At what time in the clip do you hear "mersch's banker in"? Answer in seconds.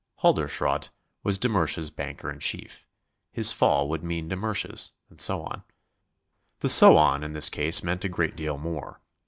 1.47-2.39